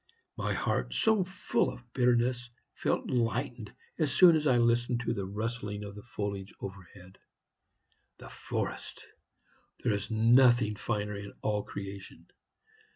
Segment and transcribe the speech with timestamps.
[0.35, 5.27] My heart, so full of bitterness, felt lightened as soon as I listened to the
[5.27, 7.19] rustling of the foliage overhead.
[8.17, 9.05] The forest!
[9.83, 12.25] There is nothing finer in all creation.